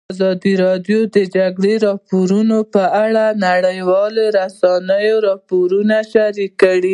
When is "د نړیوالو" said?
3.33-4.23